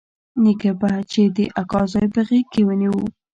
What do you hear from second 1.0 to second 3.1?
چې د اکا زوى په غېږ کښې ونيو.